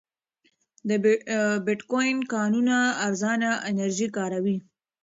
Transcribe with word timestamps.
د 0.87 0.91
بېټکوین 1.65 2.17
کانونه 2.33 2.75
ارزانه 3.05 3.51
انرژي 3.69 4.07
کاروي. 4.17 4.57